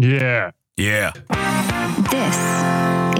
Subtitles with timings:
[0.00, 0.50] Yeah.
[0.74, 1.12] Yeah.
[2.10, 2.36] This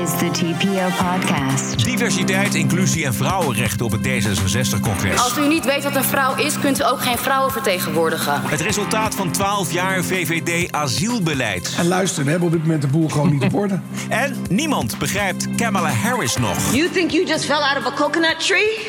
[0.03, 1.85] is the TPO podcast.
[1.85, 5.19] Diversiteit, inclusie en vrouwenrechten op het D66-congres.
[5.19, 8.41] Als u niet weet wat een vrouw is, kunt u ook geen vrouwen vertegenwoordigen.
[8.43, 11.75] Het resultaat van 12 jaar VVD asielbeleid.
[11.79, 13.81] En luister, we hebben op dit moment de boel gewoon niet op orde.
[14.09, 16.75] En niemand begrijpt Kamala Harris nog.
[16.75, 18.87] You think you just fell out of a coconut tree?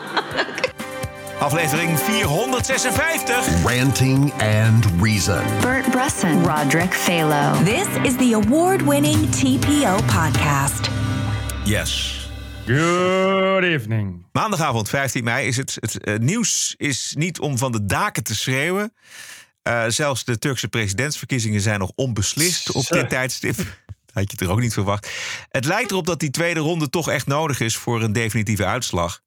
[1.40, 3.62] Aflevering 456.
[3.64, 5.42] Ranting and Reason.
[5.60, 7.64] Bert Bresson, Roderick Phalo.
[7.64, 10.90] This is the award winning TPO podcast.
[11.64, 12.20] Yes.
[12.66, 14.26] Good evening.
[14.32, 15.76] Maandagavond 15 mei is het.
[15.80, 18.92] Het eh, nieuws is niet om van de daken te schreeuwen.
[19.62, 23.56] Eh, zelfs de Turkse presidentsverkiezingen zijn nog onbeslist op dit tijdstip.
[24.12, 25.10] Had je het er ook niet verwacht.
[25.48, 29.24] Het lijkt erop dat die tweede ronde toch echt nodig is voor een definitieve uitslag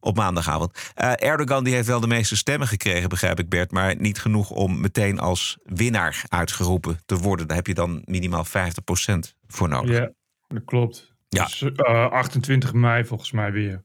[0.00, 0.92] op maandagavond.
[0.94, 4.50] Eh, Erdogan die heeft wel de meeste stemmen gekregen, begrijp ik Bert, maar niet genoeg
[4.50, 7.46] om meteen als winnaar uitgeroepen te worden.
[7.46, 9.98] Daar heb je dan minimaal 50% voor nodig.
[9.98, 10.10] Ja,
[10.48, 11.14] dat klopt.
[11.28, 11.44] Ja.
[11.44, 13.84] Dus, eh, 28 mei volgens mij weer.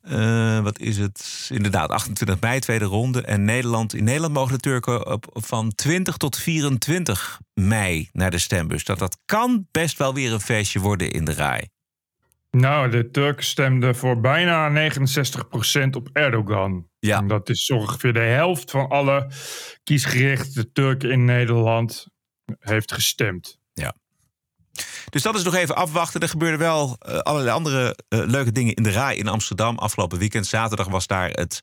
[0.00, 1.48] Eh, wat is het?
[1.52, 3.22] Inderdaad, 28 mei, tweede ronde.
[3.22, 8.38] En Nederland, in Nederland mogen de Turken op, van 20 tot 24 mei naar de
[8.38, 8.84] stembus.
[8.84, 11.68] Dat, dat kan best wel weer een feestje worden in de RAI.
[12.50, 16.88] Nou, de Turken stemden voor bijna 69% op Erdogan.
[16.98, 17.18] Ja.
[17.18, 19.30] En dat is ongeveer de helft van alle
[19.84, 22.06] kiesgerichte Turken in Nederland
[22.58, 23.60] heeft gestemd.
[25.10, 26.20] Dus dat is nog even afwachten.
[26.20, 30.18] Er gebeurden wel eh, allerlei andere eh, leuke dingen in de RAI in Amsterdam afgelopen
[30.18, 30.46] weekend.
[30.46, 31.62] Zaterdag was daar het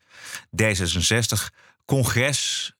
[0.63, 2.71] D66-congres.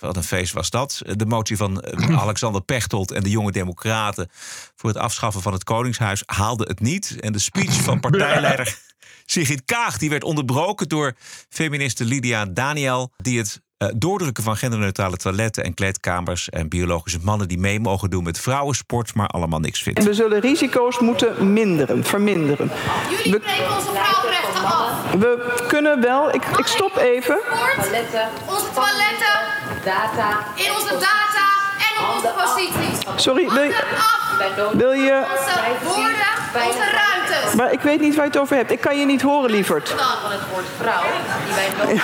[0.00, 1.02] Wat een feest was dat.
[1.04, 4.30] De motie van eh, Alexander Pechtold en de jonge democraten...
[4.74, 7.16] voor het afschaffen van het Koningshuis haalde het niet.
[7.20, 8.78] En de speech van partijleider
[9.26, 9.98] Sigrid Kaag...
[9.98, 11.16] die werd onderbroken door
[11.48, 13.12] feministe Lydia Daniel...
[13.16, 16.48] die het eh, doordrukken van genderneutrale toiletten en kleedkamers...
[16.48, 19.14] en biologische mannen die mee mogen doen met vrouwensport...
[19.14, 20.04] maar allemaal niks vindt.
[20.04, 22.70] We zullen risico's moeten minderen, verminderen.
[23.10, 25.12] Jullie We, breken onze vrouwenrechten af.
[25.12, 27.38] we kunnen wel, ik, ik stop even.
[27.80, 28.28] Toiletten.
[28.48, 29.36] Onze toiletten.
[29.84, 30.38] Data.
[30.54, 31.46] In onze data
[31.78, 33.22] en op onze posities.
[33.22, 36.45] Sorry, wil je, wil je...
[36.64, 37.54] Onze ruimtes.
[37.54, 38.70] Maar ik weet niet waar je het over hebt.
[38.70, 39.88] Ik kan je niet horen, lieverd.
[39.88, 41.02] Van het woord vrouw,
[41.44, 42.00] die wij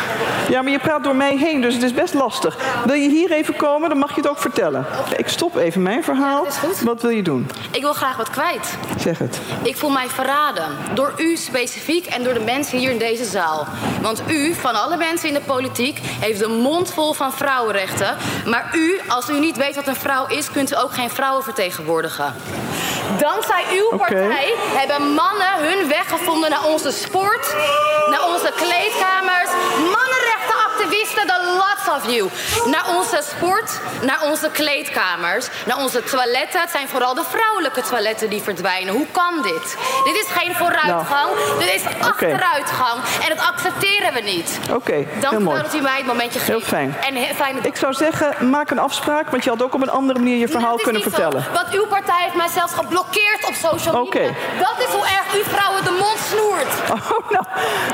[0.48, 2.56] Ja, maar je praat door mij heen, dus het is best lastig.
[2.84, 4.86] Wil je hier even komen, dan mag je het ook vertellen.
[5.16, 6.46] Ik stop even mijn verhaal.
[6.84, 7.50] Wat wil je doen?
[7.70, 8.76] Ik wil graag wat kwijt.
[8.98, 9.40] Zeg het.
[9.62, 10.64] Ik voel mij verraden.
[10.94, 13.66] Door u specifiek en door de mensen hier in deze zaal.
[14.00, 18.16] Want u, van alle mensen in de politiek, heeft de mond vol van vrouwenrechten.
[18.46, 21.44] Maar u, als u niet weet wat een vrouw is, kunt u ook geen vrouwen
[21.44, 22.34] vertegenwoordigen.
[23.18, 27.54] Dankzij uw partij hebben mannen hun weg gevonden naar onze sport,
[28.10, 29.50] naar onze kleedkamers.
[30.92, 32.30] Mannenrechtenactivisten, the lots of you.
[32.70, 36.60] Naar onze sport, naar onze kleedkamers, naar onze toiletten.
[36.60, 38.94] Het zijn vooral de vrouwelijke toiletten die verdwijnen.
[38.94, 39.76] Hoe kan dit?
[40.04, 43.00] Dit is geen vooruitgang, dit is achteruitgang.
[43.22, 44.58] En dat accepteren we niet.
[44.72, 46.50] Oké, Dank heel u wel dat u mij het momentje geeft.
[46.50, 46.96] Heel fijn.
[47.00, 50.36] En Ik zou zeggen, maak een afspraak, want je had ook op een andere manier
[50.36, 51.42] je verhaal is kunnen vertellen.
[51.42, 54.30] Zo, want uw partij heeft mij zelfs geblokkeerd op social media.
[54.58, 56.90] Dat is hoe erg u vrouwen de mond snoert.
[56.90, 57.44] Oh, nou,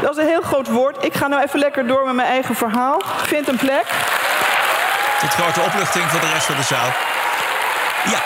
[0.01, 1.05] dat is een heel groot woord.
[1.05, 2.88] Ik ga nou even lekker door met mijn eigen verhaal.
[3.27, 3.87] Vind een plek.
[5.21, 6.93] Tot grote opluchting voor de rest van de zaal.
[8.13, 8.23] Ja.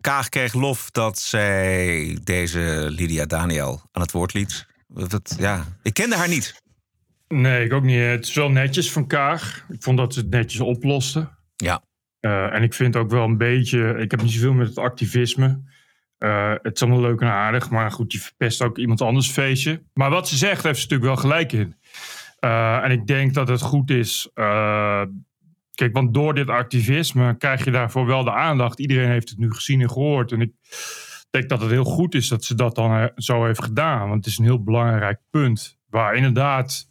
[0.00, 4.66] Kaag kreeg lof dat zij deze Lydia Daniel aan het woord liet.
[4.88, 6.62] Dat, ja, ik kende haar niet.
[7.28, 8.00] Nee, ik ook niet.
[8.00, 9.64] Het is wel netjes van Kaag.
[9.68, 11.38] Ik vond dat ze het netjes oplosten.
[11.56, 11.82] Ja.
[12.20, 13.94] Eh, en ik vind ook wel een beetje...
[13.98, 15.62] Ik heb niet zoveel met het activisme.
[16.18, 17.70] Eh, het is allemaal leuk en aardig.
[17.70, 19.82] Maar goed, je verpest ook iemand anders feestje.
[19.94, 21.76] Maar wat ze zegt, heeft ze natuurlijk wel gelijk in.
[22.42, 24.30] Eh, en ik denk dat het goed is...
[24.34, 25.02] eh,
[25.74, 28.78] kijk, want door dit activisme krijg je daarvoor wel de aandacht.
[28.78, 30.32] Iedereen heeft het nu gezien en gehoord.
[30.32, 30.52] En ik
[31.30, 34.08] denk dat het heel goed is dat ze dat dan eh, zo heeft gedaan.
[34.08, 35.78] Want het is een heel belangrijk punt.
[35.88, 36.88] Waar inderdaad...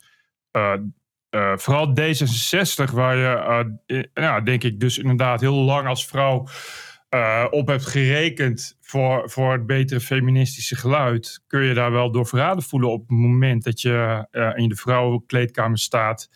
[1.55, 6.47] vooral D66, waar je, ja, denk ik, dus inderdaad heel lang als vrouw
[7.11, 12.27] eh, op hebt gerekend voor, voor het betere feministische geluid, kun je daar wel door
[12.27, 16.29] verraden voelen op het moment dat je eh, in de vrouwenkleedkamer staat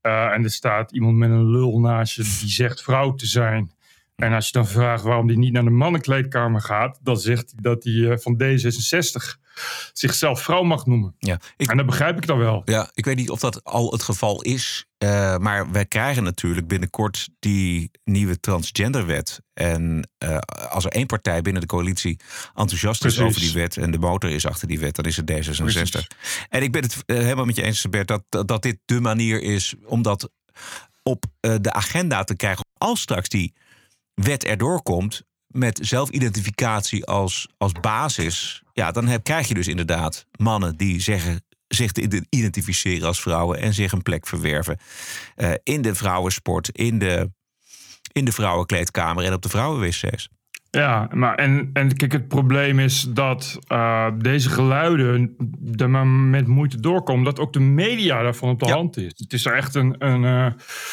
[0.00, 3.72] eh, en er staat iemand met een lul naast je die zegt vrouw te zijn.
[4.16, 7.60] En als je dan vraagt waarom die niet naar de mannenkleedkamer gaat, dan zegt hij
[7.62, 9.40] dat hij van D66
[9.92, 11.14] zichzelf vrouw mag noemen.
[11.18, 12.62] Ja, ik, En dat begrijp ik dan wel.
[12.64, 14.84] ja, ik weet niet of dat al het geval is.
[14.98, 19.40] eh, maar wij krijgen natuurlijk binnenkort die nieuwe transgenderwet.
[19.54, 20.36] En eh,
[20.70, 22.20] als er één partij binnen de coalitie
[22.54, 23.76] enthousiast is over die wet...
[23.76, 25.56] en de motor is achter die wet, dan is het D66.
[25.56, 26.06] Precies.
[26.48, 29.00] En ik ben het eh, helemaal met je eens, Bert, dat, dat, dat dit de
[29.00, 30.30] manier is om dat
[31.02, 32.64] op de agenda te krijgen.
[32.78, 33.54] Als straks die
[34.14, 40.26] wet erdoor komt met zelfidentificatie als, als basis, ja, dan heb, krijg je dus inderdaad
[40.36, 44.78] mannen die zeggen zich te identificeren als vrouwen en zich een plek verwerven
[45.36, 47.30] uh, in de vrouwensport, in de,
[48.12, 50.28] in de vrouwenkleedkamer en op de vrouwenwc's.
[50.70, 55.36] Ja, maar en, en kijk, het probleem is dat uh, deze geluiden
[55.76, 57.24] er maar met moeite doorkomen.
[57.24, 58.74] Dat ook de media daarvan op de ja.
[58.74, 59.12] hand is.
[59.16, 60.46] Het is er echt een, een uh,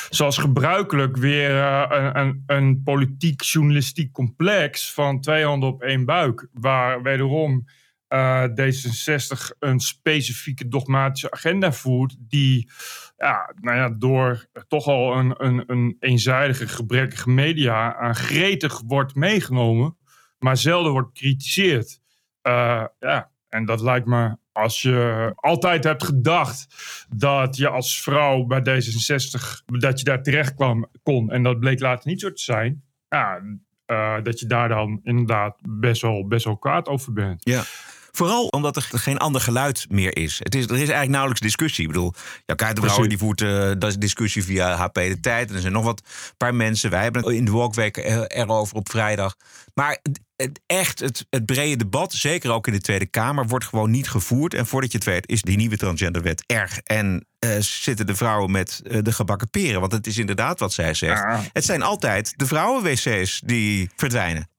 [0.10, 6.48] zoals gebruikelijk, weer uh, een, een, een politiek-journalistiek complex van twee handen op één buik.
[6.54, 7.66] Waar wederom
[8.50, 12.16] D66 een specifieke dogmatische agenda voert.
[12.20, 12.70] Die
[13.18, 19.16] ja, nou ja, door toch al een, een, een eenzijdige, gebrekkige media aan gretig wordt
[19.16, 19.98] meegenomen,
[20.40, 22.00] maar zelden wordt bekritiseerd.
[22.44, 26.68] Uh, ja, en dat lijkt me, als je altijd hebt gedacht
[27.10, 31.80] dat je als vrouw bij D66, dat je daar terecht kwam, kon, en dat bleek
[31.80, 33.42] later niet zo te zijn, ja,
[33.88, 37.42] uh, dat je daar dan inderdaad best wel, best wel kwaad over bent.
[37.44, 37.64] Ja.
[38.18, 40.40] Vooral omdat er geen ander geluid meer is.
[40.44, 41.84] Het is er is eigenlijk nauwelijks discussie.
[41.84, 42.14] Ik bedoel,
[42.46, 45.50] jouw Kuitenbrouwer die voert uh, discussie via HP De Tijd.
[45.50, 46.02] En er zijn nog wat
[46.38, 46.90] paar mensen.
[46.90, 47.98] Wij hebben het in de Walkweek
[48.28, 49.36] erover op vrijdag.
[49.74, 50.00] Maar
[50.36, 54.10] het, echt, het, het brede debat, zeker ook in de Tweede Kamer, wordt gewoon niet
[54.10, 54.54] gevoerd.
[54.54, 56.80] En voordat je het weet, is die nieuwe transgenderwet erg.
[56.80, 59.80] En uh, zitten de vrouwen met uh, de gebakken peren.
[59.80, 61.22] Want het is inderdaad wat zij zegt.
[61.22, 61.44] Ja.
[61.54, 64.50] Het zijn altijd de vrouwenwc's die verdwijnen.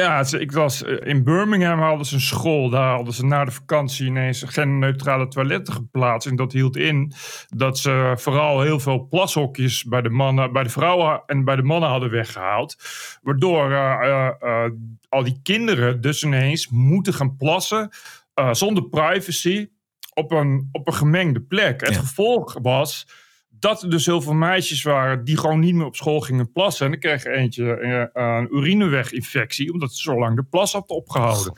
[0.00, 2.70] Ja, ik was in Birmingham hadden ze een school.
[2.70, 6.28] Daar hadden ze na de vakantie ineens genderneutrale toiletten geplaatst.
[6.28, 7.12] En dat hield in
[7.48, 11.62] dat ze vooral heel veel plashokjes bij de mannen, bij de vrouwen en bij de
[11.62, 12.76] mannen hadden weggehaald.
[13.22, 14.64] Waardoor uh, uh, uh,
[15.08, 17.90] al die kinderen dus ineens moeten gaan plassen
[18.50, 19.68] zonder privacy
[20.14, 21.86] op een, op een gemengde plek.
[21.86, 23.06] Het gevolg was
[23.58, 26.84] dat er dus heel veel meisjes waren die gewoon niet meer op school gingen plassen.
[26.84, 31.52] En dan kreeg eentje eh, een urineweginfectie, omdat ze zo lang de plas had opgehouden.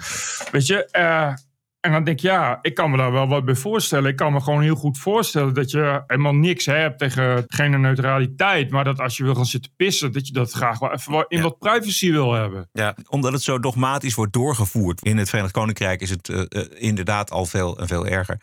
[0.52, 1.32] Weet je, eh,
[1.80, 4.10] en dan denk ik, ja, ik kan me daar wel wat bij voorstellen.
[4.10, 8.70] Ik kan me gewoon heel goed voorstellen dat je helemaal niks hebt tegen neutraliteit.
[8.70, 11.36] Maar dat als je wil gaan zitten pissen, dat je dat graag wel even in
[11.36, 11.42] Ja.
[11.42, 12.68] wat privacy wil hebben.
[12.72, 15.02] Ja, omdat het zo dogmatisch wordt doorgevoerd.
[15.04, 18.40] In het Verenigd Koninkrijk is het eh, inderdaad al veel, veel erger.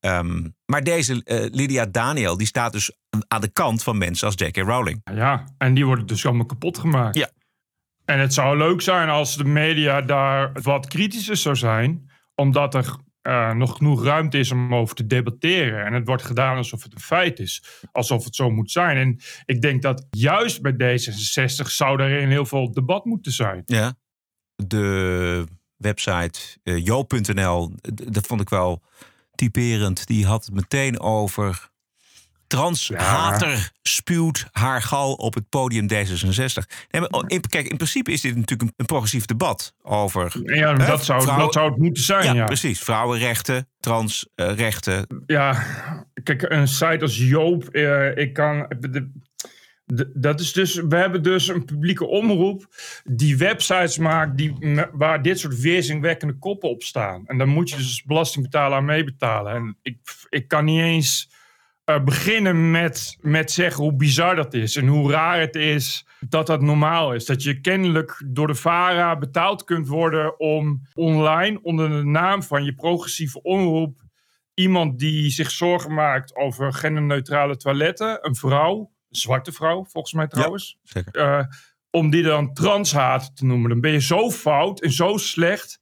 [0.00, 2.92] Ehm, maar deze eh, Lydia Daniel, die staat dus
[3.28, 4.56] aan de kant van mensen als J.K.
[4.56, 5.00] Rowling.
[5.14, 7.16] Ja, en die worden dus allemaal kapot gemaakt.
[7.16, 7.30] Ja.
[8.04, 12.96] En het zou leuk zijn als de media daar wat kritischer zou zijn, omdat er
[13.22, 15.84] eh, nog genoeg ruimte is om over te debatteren.
[15.84, 18.96] En het wordt gedaan alsof het een feit is, alsof het zo moet zijn.
[18.96, 23.62] En ik denk dat juist bij D66 zou daarin heel veel debat moeten zijn.
[23.66, 23.94] Ja.
[24.56, 25.46] De
[25.76, 28.82] website eh, jo.nl, dat vond ik wel
[29.40, 30.06] typerend.
[30.06, 31.68] Die had het meteen over...
[32.46, 36.66] Transhater spuwt haar gal op het podium D66.
[36.90, 40.54] Nee, in, kijk, in principe is dit natuurlijk een, progressief debat over...
[40.56, 42.24] Ja, hè, dat, zou, vrouwen- dat zou het moeten zijn.
[42.24, 42.80] Ja, Ja, precies.
[42.80, 45.06] Vrouwenrechten, transrechten.
[45.26, 45.64] Ja,
[46.22, 48.66] kijk, een site als Joop, eh, ik kan.
[48.80, 49.12] de-
[50.14, 52.66] dat is dus, we hebben dus een publieke omroep
[53.04, 54.54] die websites maakt die,
[54.92, 57.26] waar dit soort weerzinwekkende koppen op staan.
[57.26, 59.54] En dan moet je dus belastingbetaler aan meebetalen.
[59.54, 59.98] En ik,
[60.28, 61.30] ik kan niet eens
[61.84, 66.46] eh, beginnen met, met zeggen hoe bizar dat is en hoe raar het is dat
[66.46, 67.24] dat normaal is.
[67.24, 72.64] Dat je kennelijk door de VARA betaald kunt worden om online onder de naam van
[72.64, 74.00] je progressieve omroep
[74.54, 80.78] iemand die zich zorgen maakt over genderneutrale toiletten, een vrouw, zwarte vrouw volgens mij trouwens,
[80.82, 81.14] Zeker.
[81.14, 81.44] eh,
[81.90, 83.70] om die dan transhaat te noemen.
[83.70, 85.80] Dan ben je zo fout en zo slecht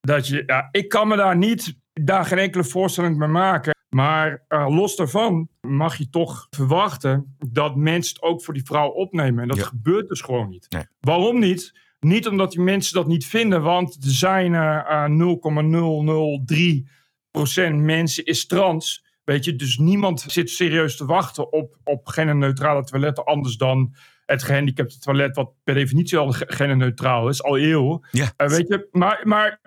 [0.00, 3.74] dat je, ja, ik kan me daar niet, daar geen enkele voorstelling bij maken.
[3.88, 8.88] Maar eh, los daarvan mag je toch verwachten dat mensen het ook voor die vrouw
[8.88, 9.42] opnemen.
[9.42, 9.64] En dat Ja.
[9.64, 10.66] gebeurt dus gewoon niet.
[10.70, 10.84] Nee.
[11.00, 11.80] Waarom niet?
[12.00, 18.46] Niet omdat die mensen dat niet vinden, want er zijn eh, eh, 0,003% mensen is
[18.46, 19.04] trans.
[19.32, 23.94] Weet je, dus niemand zit serieus te wachten op, op genderneutrale toiletten anders dan
[24.26, 28.06] het gehandicapte toilet, wat per definitie al ge- genderneutraal is, al eeuwen.
[28.10, 28.32] Ja.
[28.36, 29.60] Eh, weet je, maar, maar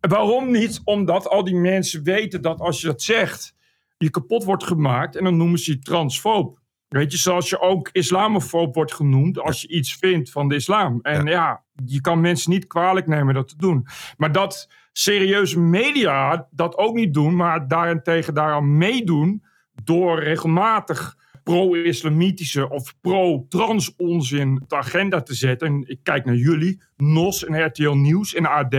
[0.00, 0.80] waarom niet?
[0.84, 3.54] Omdat al die mensen weten dat als je dat zegt,
[3.98, 6.58] je kapot wordt gemaakt en dan noemen ze je transfoob.
[6.88, 10.98] Weet je, zoals je ook islamofoob wordt genoemd als je iets vindt van de islam.
[11.02, 11.64] En ja.
[11.84, 13.86] je kan mensen niet kwalijk nemen dat te doen.
[14.16, 19.42] Maar dat serieuze media dat ook niet doen, maar daarentegen daaraan meedoen
[19.84, 25.68] door regelmatig pro-islamitische of pro-trans onzin op de agenda te zetten.
[25.68, 28.76] En ik kijk naar jullie, NOS en RTL Nieuws en AD.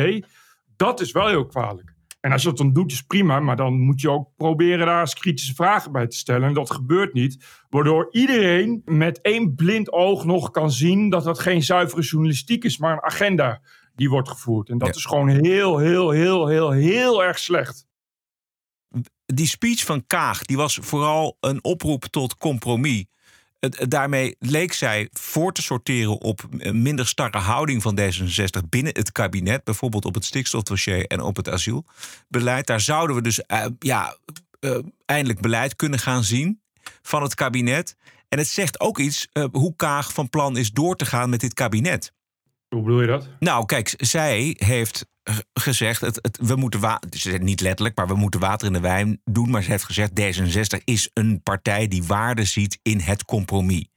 [0.75, 1.93] Dat is wel heel kwalijk.
[2.19, 3.39] En als je dat dan doet, is prima.
[3.39, 6.47] Maar dan moet je ook proberen daar eens kritische vragen bij te stellen.
[6.47, 7.45] En dat gebeurt niet.
[7.69, 12.77] Waardoor iedereen met één blind oog nog kan zien dat dat geen zuivere journalistiek is,
[12.77, 13.61] maar een agenda
[13.97, 14.69] die wordt gevoerd.
[14.69, 17.85] En dat is gewoon heel, heel, heel, heel, heel erg slecht.
[19.25, 23.05] Die speech van Kaag, die was vooral een oproep tot compromis.
[23.87, 29.11] Daarmee leek zij voor te sorteren op een minder starre houding van D66 binnen het
[29.11, 32.67] kabinet, bijvoorbeeld op het stikstofdossier en op het asielbeleid.
[32.67, 34.17] Daar zouden we dus uh, ja,
[34.59, 36.61] uh, eindelijk beleid kunnen gaan zien
[37.01, 37.95] van het kabinet.
[38.29, 41.39] En het zegt ook iets uh, hoe Kaag van plan is door te gaan met
[41.39, 42.13] dit kabinet.
[42.69, 43.29] Hoe bedoel je dat?
[43.39, 45.05] Nou, kijk, zij heeft
[45.53, 49.49] gezegd, het, we moeten water, niet letterlijk, maar we moeten water in de wijn doen.
[49.49, 53.87] Maar ze heeft gezegd, D66 is een partij die waarde ziet in het compromis.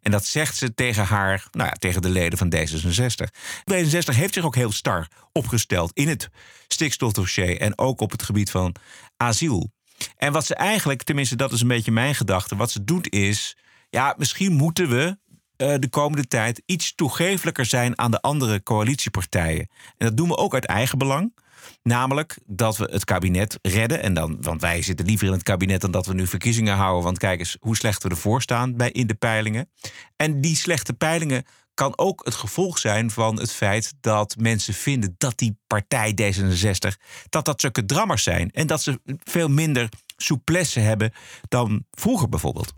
[0.00, 3.28] En dat zegt ze tegen haar, nou ja, tegen de leden van D66.
[3.72, 6.28] D66 heeft zich ook heel star opgesteld in het
[6.68, 8.74] stikstofdossier en ook op het gebied van
[9.16, 9.70] asiel.
[10.16, 13.56] En wat ze eigenlijk, tenminste dat is een beetje mijn gedachte, wat ze doet is,
[13.90, 15.18] ja, misschien moeten we
[15.60, 19.68] uh, de komende tijd iets toegefelijker zijn aan de andere coalitiepartijen.
[19.96, 21.34] En dat doen we ook uit eigen belang.
[21.82, 24.02] Namelijk dat we het kabinet redden.
[24.02, 27.04] En dan, want wij zitten liever in het kabinet dan dat we nu verkiezingen houden.
[27.04, 29.70] Want kijk eens hoe slecht we ervoor staan bij, in de peilingen.
[30.16, 35.14] En die slechte peilingen kan ook het gevolg zijn van het feit dat mensen vinden
[35.18, 38.50] dat die partij D66, dat dat zulke drammers zijn.
[38.50, 41.12] En dat ze veel minder souplesse hebben
[41.48, 42.72] dan vroeger bijvoorbeeld.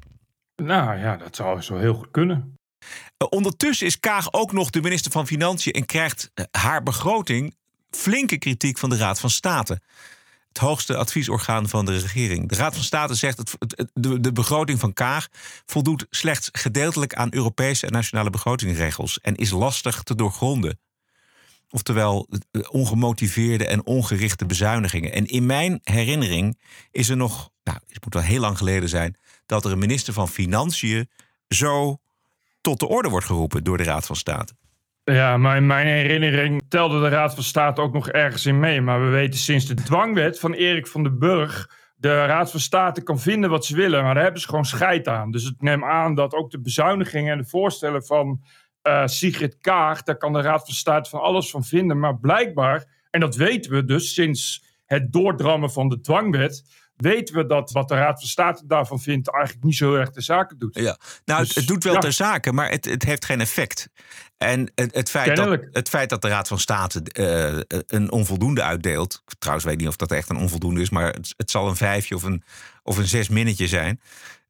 [0.57, 2.57] Nou ja, dat zou zo heel goed kunnen.
[3.19, 7.55] Uh, ondertussen is Kaag ook nog de minister van Financiën en krijgt uh, haar begroting
[7.91, 9.81] flinke kritiek van de Raad van State.
[10.49, 12.49] Het hoogste adviesorgaan van de regering.
[12.49, 13.57] De Raad van State zegt dat
[13.93, 15.29] de, begroting van Kaag
[15.67, 20.81] voldoet slechts gedeeltelijk aan Europese en nationale begrotingsregels en is lastig te doorgronden.
[21.71, 22.29] Oftewel
[22.71, 25.13] ongemotiveerde en ongerichte bezuinigingen.
[25.13, 26.61] En in mijn herinnering
[26.91, 30.13] is er nog, nou, het moet wel heel lang geleden zijn, dat er een minister
[30.13, 31.09] van Financiën
[31.49, 32.01] zo
[32.63, 34.55] tot de orde wordt geroepen door de Raad van State.
[35.05, 38.81] Ja, maar in mijn herinnering telde de Raad van State ook nog ergens in mee.
[38.81, 41.81] Maar we weten sinds de dwangwet van Erik van den Burg.
[41.97, 45.09] De Raad van State kan vinden wat ze willen, maar daar hebben ze gewoon scheid
[45.09, 45.31] aan.
[45.31, 48.41] Dus ik neem aan dat ook de bezuinigingen en de voorstellen van
[48.83, 50.03] uh, Sigrid Kaag.
[50.03, 51.99] daar kan de Raad van State van alles van vinden.
[51.99, 56.65] Maar blijkbaar, en dat weten we dus sinds het doordrammen van de dwangwet
[56.97, 60.11] weten we dat wat de Raad van State daarvan vindt eigenlijk niet zo heel erg
[60.11, 60.79] de zaken doet.
[60.79, 61.99] Ja, nou, dus, het, doet wel ja.
[61.99, 63.89] ter zake, maar het, het heeft geen effect.
[64.37, 68.63] En het, het, feit, dat, het feit dat de Raad van State uh, een onvoldoende
[68.63, 69.23] uitdeelt.
[69.39, 71.77] Trouwens, weet ik niet of dat echt een onvoldoende is, maar het, het zal een
[71.77, 72.43] vijfje of een,
[72.83, 74.01] of een zes minnetje zijn.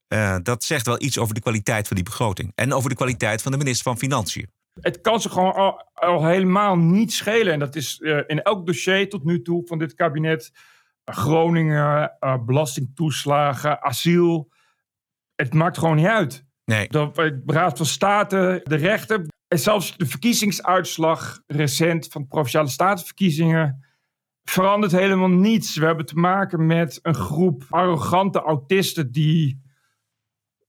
[0.09, 2.53] Uh, dat zegt wel iets over de kwaliteit van die begroting.
[2.55, 4.51] En over de kwaliteit van de minister van Financiën.
[4.81, 7.53] Het kan ze gewoon al, al helemaal niet schelen.
[7.53, 10.53] En dat is uh, in elk dossier tot nu toe van dit kabinet
[11.15, 14.51] Groningen, uh, belastingtoeslagen, asiel.
[15.35, 16.45] Het maakt gewoon niet uit.
[16.65, 16.89] Nee.
[16.89, 19.27] De Raad van State, de rechter.
[19.49, 23.87] En zelfs de verkiezingsuitslag recent van de Provinciale Statenverkiezingen
[24.45, 25.77] verandert helemaal niets.
[25.77, 29.63] We hebben te maken met een groep arrogante autisten die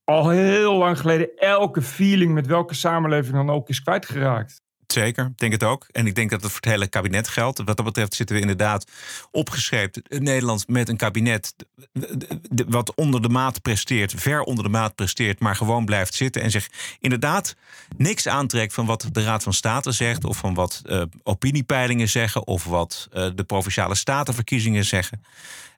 [0.04, 4.63] al heel lang geleden elke feeling met welke samenleving dan ook is kwijtgeraakt.
[4.94, 5.88] Zeker, ik denk het ook.
[5.92, 7.62] En ik denk dat het voor het hele kabinet geldt.
[7.64, 8.92] Wat dat betreft zitten we inderdaad
[9.32, 11.54] opgeschreven in Nederland met een kabinet
[12.68, 16.52] wat onder de maat presteert, ver onder de maat presteert, maar gewoon blijft zitten en
[16.52, 16.70] zich
[17.00, 17.56] inderdaad
[17.98, 22.48] niks aantrekt van wat de Raad van State zegt of van wat uh, opiniepeilingen zeggen
[22.48, 25.22] of wat uh, de provinciale statenverkiezingen zeggen.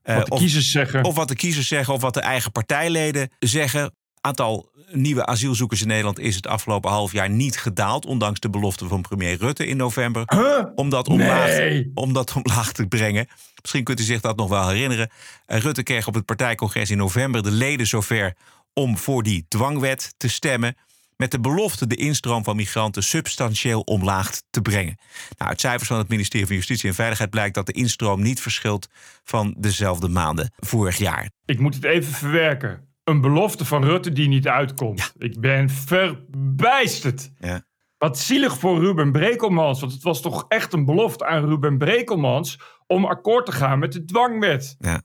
[0.03, 1.03] Uh, wat de of, kiezers zeggen.
[1.03, 3.93] Of wat de kiezers zeggen, of wat de eigen partijleden zeggen
[4.25, 8.05] aantal nieuwe asielzoekers in Nederland is het afgelopen half jaar niet gedaald.
[8.05, 10.23] Ondanks de belofte van premier Rutte in november.
[10.25, 10.65] Huh?
[10.75, 11.91] Om, dat omlaag, nee.
[11.93, 13.27] om dat omlaag te brengen.
[13.61, 15.09] Misschien kunt u zich dat nog wel herinneren.
[15.45, 18.33] Rutte kreeg op het partijcongres in november de leden zover
[18.73, 20.75] om voor die dwangwet te stemmen.
[21.17, 24.97] Met de belofte de instroom van migranten substantieel omlaag te brengen.
[25.37, 28.41] Nou, uit cijfers van het ministerie van Justitie en Veiligheid blijkt dat de instroom niet
[28.41, 28.89] verschilt
[29.23, 31.29] van dezelfde maanden vorig jaar.
[31.45, 34.99] Ik moet het even verwerken een belofte van Rutte die niet uitkomt.
[34.99, 35.25] Ja.
[35.25, 37.31] Ik ben verbijsterd.
[37.39, 37.61] Ja.
[37.97, 39.79] Wat zielig voor Ruben Brekelmans.
[39.79, 42.59] Want het was toch echt een belofte aan Ruben Brekelmans...
[42.87, 44.75] om akkoord te gaan met de dwangwet.
[44.79, 45.01] Ja.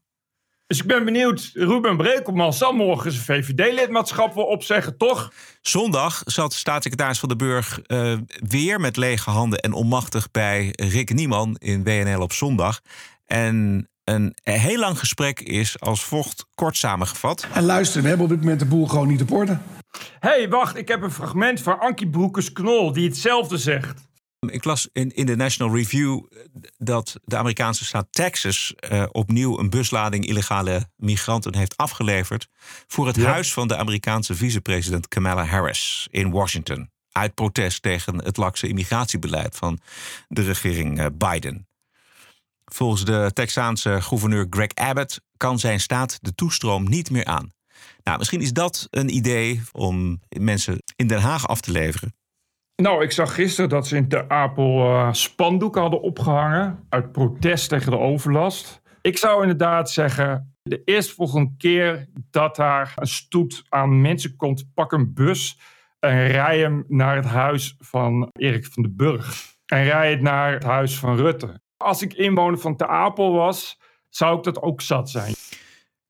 [0.66, 5.33] Dus ik ben benieuwd, Ruben Brekelmans zal morgen zijn VVD-lidmaatschap wel opzeggen, toch?
[5.61, 11.14] Zondag zat staatssecretaris Van de Burg uh, weer met lege handen en onmachtig bij Rick
[11.14, 12.80] Nieman in WNL op zondag.
[13.26, 17.47] En een heel lang gesprek is als vocht kort samengevat.
[17.55, 19.59] En luister, we hebben op dit moment de boel gewoon niet op orde.
[20.19, 24.09] Hé, hey, wacht, ik heb een fragment van Ankie Broekers-Knol die hetzelfde zegt.
[24.47, 26.21] Ik las in, in de National Review
[26.79, 32.49] dat de Amerikaanse staat Texas uh, opnieuw een buslading illegale migranten heeft afgeleverd
[32.87, 33.31] voor het Ja.
[33.31, 36.90] huis van de Amerikaanse vicepresident Kamala Harris in Washington.
[37.12, 39.79] Uit protest tegen het lakse immigratiebeleid van
[40.29, 41.69] de regering eh, Biden.
[42.75, 47.50] Volgens de Texaanse gouverneur Greg Abbott kan zijn staat de toestroom niet meer aan.
[48.03, 52.15] Nou, misschien is dat een idee om mensen in Den Haag af te leveren.
[52.77, 56.87] Nou, ik zag gisteren dat ze in Ter Apel eh, spandoeken hadden opgehangen.
[56.89, 58.83] Uit protest tegen de overlast.
[59.03, 60.55] Ik zou inderdaad zeggen.
[60.62, 65.59] De eerstvolgende keer dat daar een stoet aan mensen komt, pak een bus
[65.99, 69.55] en rij hem naar het huis van Erik van den Burg.
[69.67, 71.61] En rij het naar het huis van Rutte.
[71.81, 75.35] Als ik inwoner van Ter Apel was, zou ik dat ook zat zijn.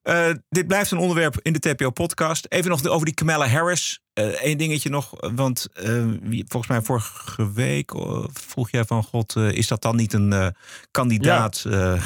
[0.03, 2.47] Uh, dit blijft een onderwerp in de TPO-podcast.
[2.49, 4.01] Even nog over die Kamala Harris.
[4.13, 6.13] Eén uh, dingetje nog, want uh,
[6.47, 7.93] volgens mij vorige week
[8.33, 9.03] vroeg jij van...
[9.03, 10.55] God, is dat dan niet een
[10.91, 11.99] kandidaat ja.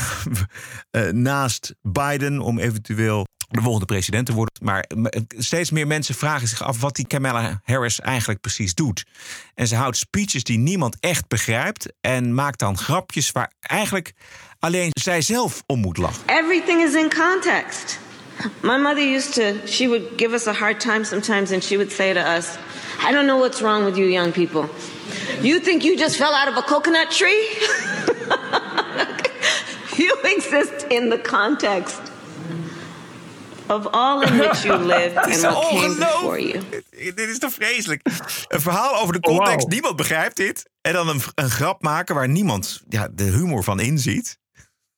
[1.10, 2.40] naast Biden...
[2.40, 4.54] om eventueel de volgende president te worden?
[4.62, 4.84] Maar
[5.38, 9.04] steeds meer mensen vragen zich af wat die Kamala Harris eigenlijk precies doet.
[9.54, 11.92] En ze houdt speeches die niemand echt begrijpt...
[12.00, 14.12] en maakt dan grapjes waar eigenlijk
[14.58, 16.22] alleen zij zelf om moet lachen.
[16.26, 17.98] Everything is in context.
[18.62, 21.92] My mother used to, she would give us a hard time sometimes, and she would
[21.92, 22.46] say to us,
[23.08, 24.68] I don't know what's wrong with you young people.
[25.40, 27.48] You think you just fell out of a coconut tree?
[30.04, 32.13] you exist in the context
[33.68, 36.62] of all in which you live and what came before you.
[36.90, 38.00] Dit is toch vreselijk?
[38.48, 39.70] Een verhaal over de context, Oh, wow.
[39.72, 40.70] niemand begrijpt dit.
[40.80, 44.38] En dan een, een grap maken waar niemand ja, de humor van inziet.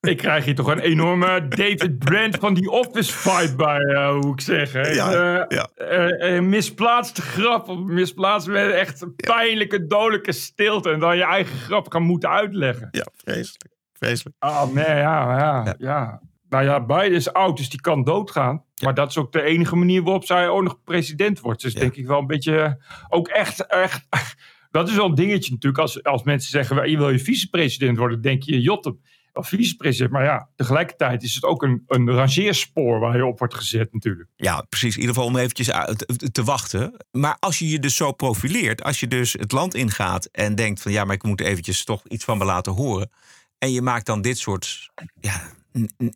[0.00, 4.32] Ik krijg hier toch een enorme David Brent van die Office vibe bij, uh, hoe
[4.32, 4.72] ik zeg.
[4.72, 4.80] Hè.
[4.88, 5.68] Ja, Uh, ja.
[5.76, 10.90] uh, uh, misplaatste grap, of misplaatst met echt pijnlijke, dodelijke stilte.
[10.90, 12.88] En dan je eigen grap gaan moeten uitleggen.
[12.90, 13.64] Ja, vreselijk.
[13.92, 14.36] vreselijk.
[14.38, 16.20] Ah, nee, ja, ja, ja, ja.
[16.48, 18.64] Nou ja, Biden is oud, dus die kan doodgaan.
[18.82, 21.62] Maar dat is ook de enige manier waarop zij ook nog president wordt.
[21.62, 21.80] Dus Ja.
[21.80, 24.06] denk ik wel een beetje, ook echt, echt...
[24.70, 25.82] Dat is wel een dingetje natuurlijk.
[25.82, 29.00] Als, als mensen zeggen, je wil je vicepresident worden, denk je, jotten.
[29.32, 30.10] Als vicepresident.
[30.12, 34.28] Maar ja, tegelijkertijd is het ook een, een rangeerspoor waar je op wordt gezet natuurlijk.
[34.36, 34.94] Ja, precies.
[34.94, 36.96] In ieder geval om eventjes uit- te wachten.
[37.10, 40.82] Maar als je je dus zo profileert, als je dus het land ingaat en denkt
[40.82, 43.10] van ja, maar ik moet eventjes toch iets van me laten horen.
[43.58, 44.90] En je maakt dan dit soort
[45.20, 45.50] ja,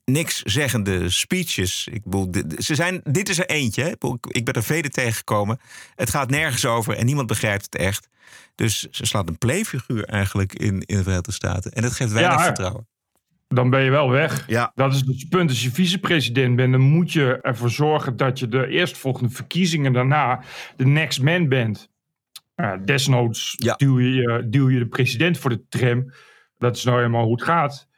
[0.04, 1.88] niks zeggende speeches.
[1.92, 3.82] Ik bedoel, dit- ze zijn, dit is er eentje.
[3.82, 3.90] hè.
[4.28, 5.58] Ik ben er vele tegengekomen.
[5.94, 8.08] Het gaat nergens over en niemand begrijpt het echt.
[8.54, 11.72] Dus ze slaat een playfiguur eigenlijk in, in de Verenigde Staten.
[11.72, 12.44] En dat geeft weinig Ja.
[12.44, 12.88] vertrouwen.
[13.48, 14.44] Dan ben je wel weg.
[14.48, 14.72] Ja.
[14.74, 15.50] Dat is het punt.
[15.50, 20.42] Als je vicepresident bent, dan moet je ervoor zorgen dat je de eerstvolgende verkiezingen daarna
[20.76, 21.88] de next man bent.
[22.56, 23.74] Uh, desnoods Ja.
[23.76, 26.12] duw, je, eh, duw je de president voor de tram.
[26.58, 27.88] Dat is nou helemaal hoe het gaat.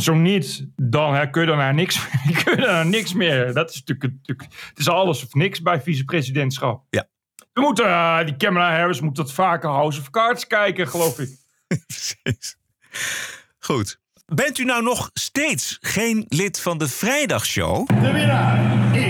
[0.00, 2.08] Zo niet, dan hè, kun je daarna niks,
[2.44, 3.54] kun je daarna niks meer.
[3.54, 6.84] Dat is natuurlijk, natuurlijk- het is alles of niks bij vicepresidentschap.
[6.90, 7.08] Ja.
[7.52, 11.28] We moeten, eh, die Kamala Harris moet wat vaker House of Cards kijken, geloof ik.
[11.86, 12.56] Precies.
[13.58, 14.00] Goed.
[14.26, 17.86] Bent u nou nog steeds geen lid van de Vrijdagshow?
[17.86, 19.09] TPO Podcast.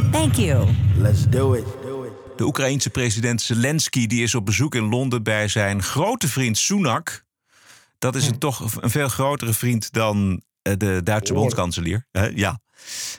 [0.11, 0.67] Thank you.
[0.97, 1.65] Let's do it.
[2.35, 7.23] De Oekraïense president Zelensky die is op bezoek in Londen bij zijn grote vriend Sunak.
[7.99, 12.07] Dat is een toch een veel grotere vriend dan eh, de Duitse bondskanselier.
[12.35, 12.59] Ja.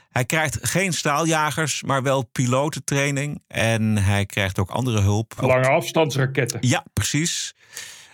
[0.09, 3.43] Hij krijgt geen staaljagers, maar wel pilotentraining.
[3.47, 5.35] En hij krijgt ook andere hulp.
[5.41, 6.59] Lange afstandsraketten.
[6.63, 7.55] Ja, precies.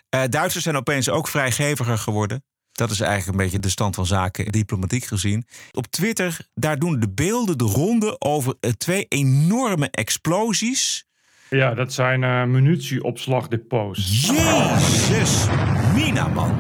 [0.09, 2.45] Eh, Duitsers zijn opeens ook vrijgeviger geworden.
[2.79, 5.47] Dat is eigenlijk een beetje de stand van zaken, diplomatiek gezien.
[5.73, 11.07] Op Twitter, daar doen de beelden de ronde over eh, twee enorme explosies.
[11.51, 14.27] Ja, dat zijn eh munitieopslagdepots.
[14.27, 15.47] Jezus,
[15.95, 16.55] Mina, man.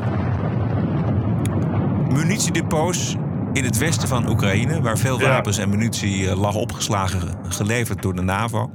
[2.12, 3.16] Munitiedepots
[3.52, 5.28] in het westen van Oekraïne, waar veel Ja.
[5.28, 8.70] wapens en munitie eh, lag opgeslagen, geleverd door de NAVO.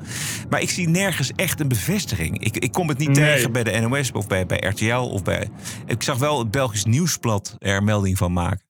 [0.50, 2.40] Maar ik zie nergens echt een bevestiging.
[2.44, 3.34] Ik, ik kom het niet Nee.
[3.36, 5.50] tegen bij de NOS of bij, bij RTL of bij.
[5.86, 8.66] Ik zag wel het Belgisch Nieuwsblad er melding van maken.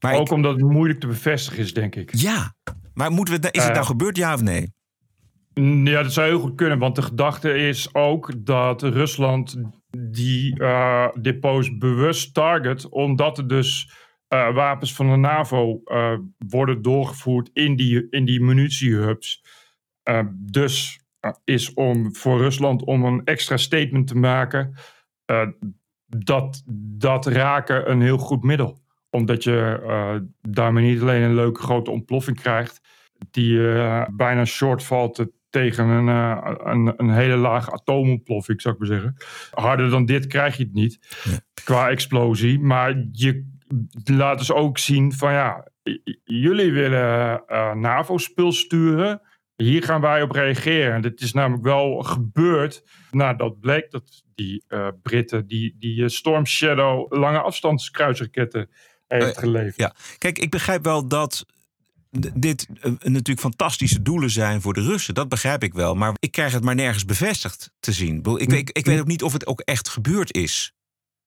[0.00, 2.14] Maar Ook ik- omdat het moeilijk te bevestigen is, denk ik.
[2.14, 2.54] ja,
[2.94, 3.74] maar moeten we, is het Eh.
[3.74, 4.72] nou gebeurd, ja of nee?
[5.84, 6.78] Ja, dat zou heel goed kunnen.
[6.78, 9.56] Want de gedachte is ook dat Rusland
[10.10, 13.90] die uh, depots bewust target, omdat er dus
[14.28, 19.42] uh, wapens van de NAVO uh, worden doorgevoerd in die, in die munitiehubs.
[20.34, 21.00] dus
[21.44, 24.74] is om voor Rusland om een extra statement te maken
[26.06, 26.62] dat,
[26.98, 28.78] dat raken een heel goed middel.
[29.10, 32.80] Omdat je daarmee niet alleen een leuke grote ontploffing krijgt,
[33.30, 33.58] die
[34.10, 39.16] bijna short valt tegen een, uh, een, een, hele lage atoomontploffing, zou ik maar zeggen.
[39.50, 40.98] Harder dan dit krijg je het niet
[41.64, 42.60] qua explosie.
[42.60, 43.56] Maar je
[44.04, 45.68] laat dus ook zien van ja,
[46.24, 49.20] jullie willen uh, NAVO-spul sturen.
[49.56, 50.94] Hier gaan wij op reageren.
[50.94, 56.46] En dit is namelijk wel gebeurd nadat bleek dat die uh, Britten die, die Storm
[56.46, 58.70] Shadow lange afstandskruisraketten
[59.06, 59.76] heeft geleverd.
[59.76, 61.46] Ja, kijk, ik begrijp wel dat
[62.34, 65.14] dit natuurlijk fantastische doelen zijn voor de Russen.
[65.14, 65.94] Dat begrijp ik wel.
[65.94, 68.22] Maar ik krijg het maar nergens bevestigd te zien.
[68.36, 70.72] Ik, ik, ik weet ook niet of het ook echt gebeurd is.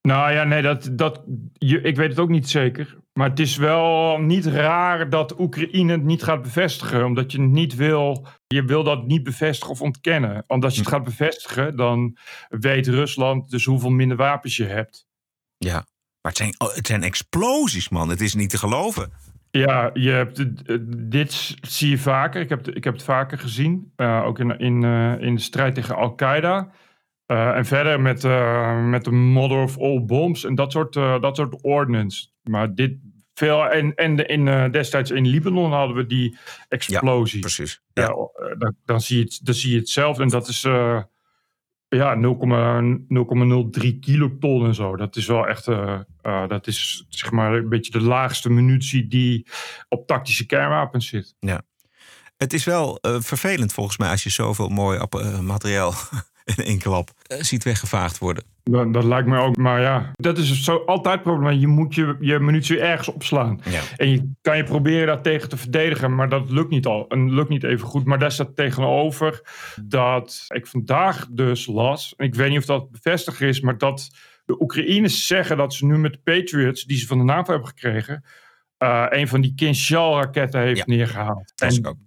[0.02, 2.98] Nou ja, nee, dat, dat, je, ik weet het ook niet zeker.
[3.14, 7.06] Maar het is wel niet raar dat Oekraïne het niet gaat bevestigen.
[7.06, 8.28] Omdat je niet wil.
[8.48, 10.44] Je wil dat niet bevestigen of ontkennen.
[10.48, 10.96] Want als je het hm.
[10.96, 12.18] gaat bevestigen, dan
[12.50, 15.06] weet Rusland dus hoeveel minder wapens je hebt.
[15.58, 15.86] Ja,
[16.22, 18.10] maar het zijn, oh, het zijn explosies, man.
[18.10, 19.12] Het is niet te geloven.
[19.52, 20.46] Ja, je hebt,
[21.10, 22.42] dit zie je vaker.
[22.42, 23.94] Ik heb, ik heb het vaker gezien.
[23.98, 26.72] Uh, ook in, in, uh, in de strijd tegen Al-Qaeda.
[27.32, 28.24] Uh, en verder met,
[28.90, 32.28] met de Mother of All Bombs en dat soort, dat soort ordnance.
[32.44, 32.98] Maar dit
[33.34, 33.70] veel.
[33.70, 36.38] En, en de, in, destijds in Libanon hadden we die
[36.70, 37.36] explosie.
[37.36, 37.82] Ja, precies.
[37.94, 38.04] Ja.
[38.04, 40.24] ja dan, dan, zie je het, dan zie je hetzelfde.
[40.24, 40.66] En dat is
[41.98, 44.96] ja, 0,03 kiloton en zo.
[44.96, 49.08] Dat is wel echt, uh, uh, dat is zeg maar een beetje de laagste munitie
[49.08, 49.48] die
[49.90, 51.36] op tactische kernwapens zit.
[51.40, 51.62] Ja.
[52.38, 55.00] Het is wel uh, vervelend volgens mij als je zoveel mooi
[55.42, 55.94] materiaal
[56.46, 58.44] in één klap ziet weggevaagd worden.
[58.64, 61.60] Dat, dat, lijkt me ook, maar ja, dat is zo altijd het probleem.
[61.60, 63.62] Je moet je, je munitie ergens opslaan.
[63.64, 63.82] Ja.
[63.96, 67.08] En je kan je proberen daar tegen te verdedigen, maar dat lukt niet al.
[67.08, 68.06] En lukt niet even goed.
[68.06, 69.42] Maar daar staat tegenover
[69.84, 74.10] dat ik vandaag dus las, en ik weet niet of dat bevestigd is, maar dat
[74.46, 77.70] de Oekraïners zeggen dat ze nu met de Patriots, die ze van de NAVO hebben
[77.70, 78.24] gekregen,
[78.80, 80.84] uh, een van die Kinshal-raketten heeft ja.
[80.86, 81.54] neergehaald.
[81.56, 81.98] En ook.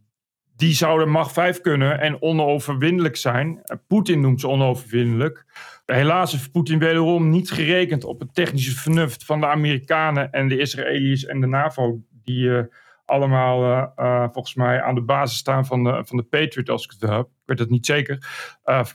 [0.57, 3.62] Die zouden Mach 5 kunnen en onoverwinnelijk zijn.
[3.87, 5.45] Poetin noemt ze onoverwinnelijk.
[5.87, 10.59] Helaas heeft Poetin wederom niet gerekend op het technische vernuft van de Amerikanen en de
[10.59, 12.62] Israëli's en de NAVO, die uh,
[13.05, 16.85] allemaal uh, uh, volgens mij aan de basis staan van de, van de Patriot, als
[16.85, 17.21] ik het heb.
[17.21, 18.14] Ik weet het niet zeker.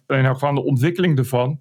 [0.08, 1.60] in elk geval de ontwikkeling ervan.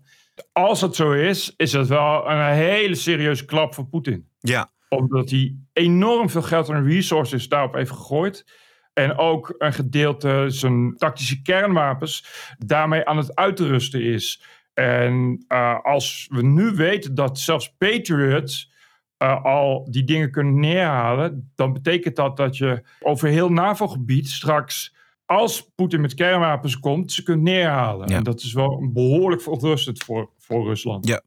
[0.53, 4.29] Als het zo is, is het wel een hele serieuze klap voor Poetin.
[4.39, 4.71] Ja.
[4.89, 8.45] Omdat hij enorm veel geld en resources daarop heeft gegooid.
[8.99, 12.27] En ook een gedeelte zijn tactische kernwapens
[12.59, 14.43] daarmee aan het uitrusten is.
[14.75, 18.73] En uh, als we nu weten dat zelfs Patriots
[19.23, 24.95] uh, al die dingen kunnen neerhalen, dan betekent dat dat je over heel NAVO-gebied straks,
[25.27, 28.09] als Poetin met kernwapens komt, ze kunt neerhalen.
[28.09, 28.17] Ja.
[28.17, 31.09] En dat is wel behoorlijk verontrustend voor, voor Rusland.
[31.09, 31.23] Ja.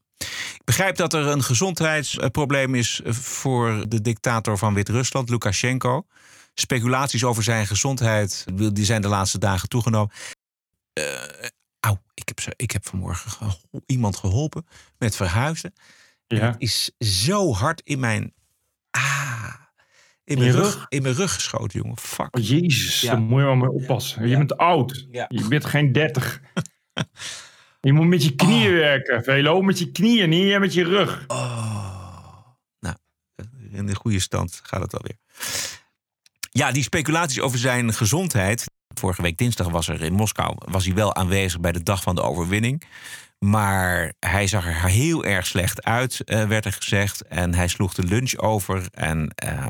[0.53, 6.05] Ik begrijp dat er een gezondheidsprobleem is voor de dictator van Wit-Rusland, Lukashenko.
[6.53, 10.13] Speculaties over zijn gezondheid die zijn de laatste dagen toegenomen.
[10.99, 11.05] Uh,
[11.79, 14.65] Auw, ik heb, ik heb vanmorgen geho iemand geholpen
[14.97, 15.73] met verhuizen.
[16.27, 16.45] Ja.
[16.45, 18.33] Het is zo hard in mijn.
[18.91, 19.53] Ah,
[20.23, 20.73] in mijn, rug?
[20.73, 20.85] rug?
[20.89, 21.97] in mijn rug geschoten, jongen.
[21.97, 22.37] Fuck.
[22.37, 23.11] Oh, jezus, ja.
[23.11, 24.27] dan moet je wel mee oppassen.
[24.27, 25.07] Je bent oud.
[25.11, 25.25] Ja.
[25.27, 26.41] Je bent geen dertig.
[27.81, 28.77] je moet met je knieën oh.
[28.77, 29.23] werken.
[29.23, 31.23] Velo, met je knieën, niet met je rug.
[31.27, 32.47] Oh.
[32.79, 32.95] Nou,
[33.71, 35.17] in de goede stand gaat het alweer.
[36.53, 38.65] Ja, die speculaties over zijn gezondheid.
[38.93, 42.15] Vorige week dinsdag was er in Moskou was hij wel aanwezig bij de dag van
[42.15, 42.83] de overwinning.
[43.39, 47.27] Maar hij zag er heel erg slecht uit, uh, werd er gezegd.
[47.27, 48.87] En hij sloeg de lunch over.
[48.91, 49.67] En uh,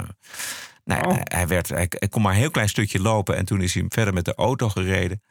[0.84, 1.18] nou, oh.
[1.24, 3.36] hij, werd, hij, hij, kon maar een heel klein stukje lopen.
[3.36, 5.22] En toen is hij verder met de auto gereden.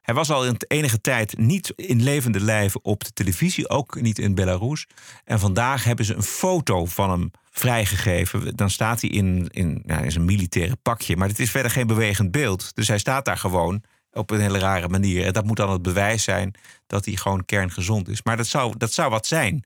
[0.00, 3.68] Hij was al in enige tijd niet in levende lijven op de televisie.
[3.68, 4.86] Ook niet in Belarus.
[5.24, 8.56] En vandaag hebben ze een foto van hem vrijgegeven.
[8.56, 11.16] Dan staat hij in, in, nou, in zijn militaire pakje.
[11.16, 12.74] Maar het is verder geen bewegend beeld.
[12.74, 15.26] Dus hij staat daar gewoon op een hele rare manier.
[15.26, 16.54] En dat moet dan het bewijs zijn
[16.86, 18.22] dat hij gewoon kerngezond is.
[18.22, 19.64] Maar dat zou, dat zou wat zijn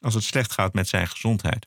[0.00, 1.66] als het slecht gaat met zijn gezondheid.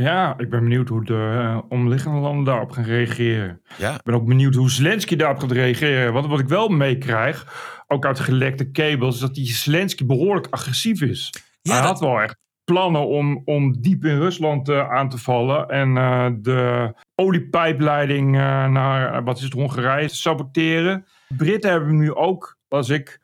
[0.00, 3.60] Ja, ik ben benieuwd hoe de uh, omliggende landen daarop gaan reageren.
[3.78, 3.94] Ja.
[3.94, 6.12] Ik ben ook benieuwd hoe Zelensky daarop gaat reageren.
[6.12, 7.46] Want wat ik wel meekrijg,
[7.86, 11.30] ook uit gelekte kabels, is dat die Zelensky behoorlijk agressief is.
[11.62, 15.18] Ja, Hij dat- had wel echt plannen om, om diep in Rusland uh, aan te
[15.18, 18.30] vallen en uh, de oliepijpleiding
[18.70, 21.04] naar, wat is het, Hongarije te saboteren.
[21.28, 23.20] De Britten hebben nu ook, als ik,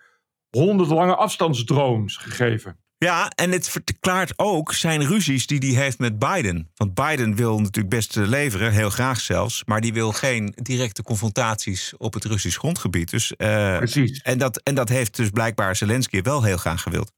[0.50, 2.76] honderd lange afstandsdrones gegeven.
[2.98, 6.70] Ja, en het verklaart ook zijn ruzies die hij heeft met Biden.
[6.74, 9.64] Want Biden wil natuurlijk best leveren, heel graag zelfs.
[9.64, 13.11] Maar die wil geen directe confrontaties op het Russisch grondgebied.
[13.11, 14.22] Dus, eh, Precies.
[14.22, 17.12] En dat, en dat heeft dus blijkbaar Zelensky wel heel graag gewild.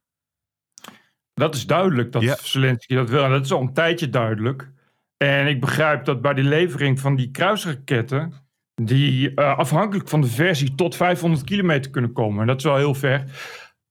[1.35, 2.37] Dat is duidelijk dat Ja.
[2.43, 3.25] Zelensky dat wil.
[3.25, 4.71] En dat is al een tijdje duidelijk.
[5.17, 8.33] En ik begrijp dat bij de levering van die kruisraketten...
[8.75, 12.41] die eh, afhankelijk van de versie tot 500 kilometer kunnen komen.
[12.41, 13.25] En dat is wel heel ver.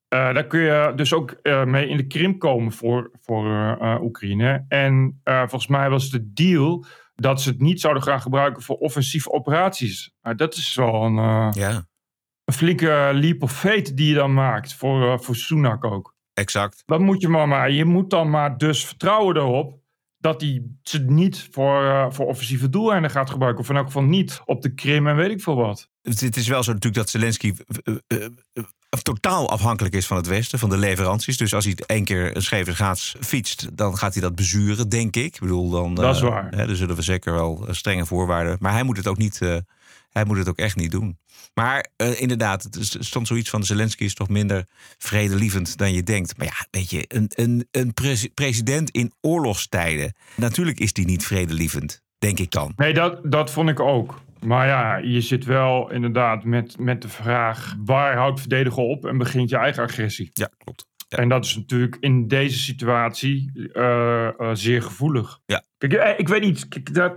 [0.07, 3.45] Eh, daar kun je dus ook eh, mee in de Krim komen voor, voor
[3.81, 4.65] eh, Oekraïne.
[4.67, 9.31] En volgens mij was de deal dat ze het niet zouden gaan gebruiken voor offensieve
[9.31, 10.13] operaties.
[10.21, 11.85] Maar dat is wel een, Ja,
[12.43, 16.15] een flinke leap of faith die je dan maakt voor, voor Sunak ook.
[16.33, 16.83] exact.
[16.85, 19.79] Dat moet je maar, maar je moet dan maar dus vertrouwen erop
[20.17, 23.63] dat hij ze niet voor, voor offensieve doeleinden gaat gebruiken.
[23.63, 25.89] Of in elk geval niet op de Krim en weet ik veel wat.
[26.01, 27.53] Het, is wel zo natuurlijk dat Zelensky
[28.89, 31.37] totaal afhankelijk is van het Westen, van de leveranties.
[31.37, 35.33] Dus als hij één keer een scheve fietst, dan gaat hij dat bezuren, denk ik.
[35.33, 36.47] Ik bedoel, dan, Dat is eh, waar.
[36.49, 38.57] Hè, er zullen we zeker wel eh, strenge voorwaarden.
[38.59, 39.41] Maar hij moet het ook niet.
[39.41, 39.57] eh,
[40.11, 41.17] hij moet het ook echt niet doen.
[41.53, 44.65] Maar inderdaad, het er stond zoiets van Zelensky is toch minder
[44.97, 46.37] vredelievend dan je denkt.
[46.37, 50.15] Maar ja, weet je, een, een, een presi- president in oorlogstijden.
[50.35, 52.73] Natuurlijk is die niet vredelievend, denk ik dan.
[52.75, 54.21] Nee, dat, dat vond ik ook.
[54.45, 57.75] Maar ja, je zit wel inderdaad met, met de vraag...
[57.85, 60.29] waar houdt verdedigen op en begint je eigen agressie?
[60.33, 60.85] Ja, klopt.
[61.09, 61.17] Ja.
[61.17, 65.39] En dat is natuurlijk in deze situatie eh, eh, zeer gevoelig.
[65.45, 65.63] Ja.
[65.77, 66.67] Kijk, eh, ik weet niet.
[66.67, 67.13] Kijk, dat,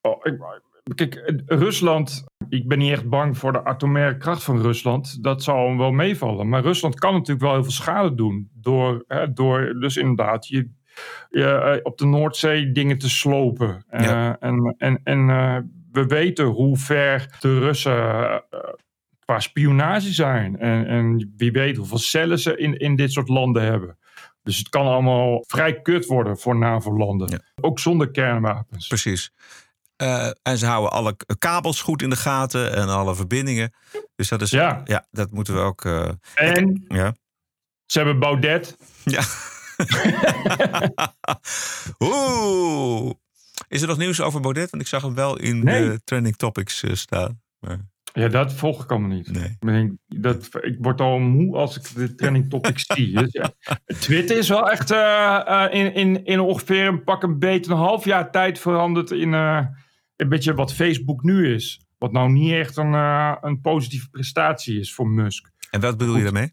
[0.00, 0.40] oh, ik-
[0.94, 2.24] kijk, Rusland.
[2.48, 5.22] Ik ben niet echt bang voor de atomaire kracht van Rusland.
[5.22, 6.48] Dat zal hem wel meevallen.
[6.48, 8.50] Maar Rusland kan natuurlijk wel heel veel schade doen.
[8.52, 10.70] Door, hè, door dus inderdaad je,
[11.30, 13.84] je, op de Noordzee dingen te slopen.
[13.88, 14.38] En
[14.78, 15.28] en, en
[15.94, 18.38] we weten hoe ver de Russen eh,
[19.24, 20.58] qua spionage zijn.
[20.58, 23.98] En, en wie weet hoeveel cellen ze in, in dit soort landen hebben.
[24.42, 27.28] Dus het kan allemaal vrij kut worden voor NAVO-landen.
[27.30, 27.38] Ja.
[27.60, 28.86] Ook zonder kernwapens.
[28.86, 29.30] Precies.
[29.96, 33.74] Eh, en ze houden alle kabels goed in de gaten en alle verbindingen.
[34.16, 34.50] Dus dat is.
[34.50, 34.80] Ja.
[34.84, 35.84] ja dat moeten we ook.
[35.84, 37.14] eh, En ja.
[37.86, 38.76] ze hebben Baudet.
[39.04, 39.22] ja.
[41.98, 43.12] Oeh.
[43.68, 44.70] Is er nog nieuws over Baudet?
[44.70, 45.88] Want ik zag hem wel in Nee.
[45.88, 47.40] de trending topics eh, staan.
[47.58, 47.78] Maar,
[48.12, 49.58] Ja, dat volg ik allemaal niet.
[49.60, 49.84] nee.
[49.84, 53.18] Ik, dat, ik word al moe als ik de trending topics zie.
[53.18, 53.50] Dus ja.
[54.00, 57.76] Twitter is wel echt eh, eh, in, in, in ongeveer een pak een beet een
[57.76, 61.80] half jaar tijd veranderd in een beetje wat Facebook nu is.
[61.98, 65.50] Wat nou niet echt een, een positieve prestatie is voor Musk.
[65.70, 66.52] En wat bedoel je daarmee?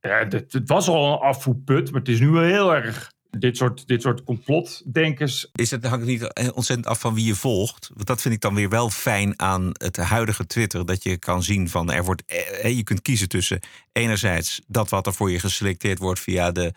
[0.00, 3.12] Ja, dit, het was al een afvoerput, maar het is nu wel heel erg.
[3.38, 5.48] Dit soort, dit soort complotdenkers.
[5.52, 6.22] Is het hangt niet
[6.54, 7.90] ontzettend af van wie je volgt?
[7.94, 10.86] Want dat vind ik dan weer wel fijn aan het huidige Twitter.
[10.86, 12.22] Dat je kan zien van er wordt.
[12.26, 13.60] eh, Je kunt kiezen tussen
[13.92, 16.72] enerzijds dat wat er voor je geselecteerd wordt via de